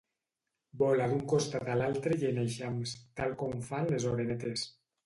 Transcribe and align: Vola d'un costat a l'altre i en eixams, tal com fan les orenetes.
Vola 0.81 1.05
d'un 1.11 1.21
costat 1.33 1.69
a 1.75 1.77
l'altre 1.83 2.17
i 2.25 2.27
en 2.33 2.43
eixams, 2.47 2.99
tal 3.21 3.39
com 3.45 3.57
fan 3.71 3.97
les 3.97 4.13
orenetes. 4.17 4.71